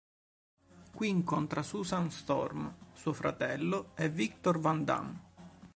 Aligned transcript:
Qui 0.95 1.07
incontra 1.11 1.61
Susan 1.61 2.09
Storm, 2.09 2.75
suo 2.93 3.13
fratello 3.13 3.91
e 3.93 4.09
Victor 4.09 4.59
van 4.59 4.83
Damme. 4.83 5.21